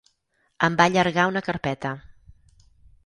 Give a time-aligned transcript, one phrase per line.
[0.67, 1.93] Em va allargar una carpeta.